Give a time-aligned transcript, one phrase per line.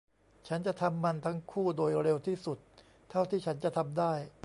[0.47, 2.57] ฉันจะทำมันทั้งคู่โดยเร็วที่สุด
[3.09, 4.13] เท่าที่ฉันจะทำได้